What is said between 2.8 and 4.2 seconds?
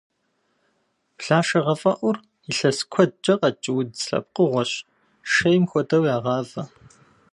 куэдкӏэ къэкӏ удз